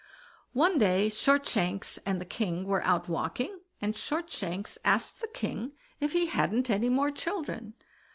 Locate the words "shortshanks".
1.09-1.99, 3.95-4.79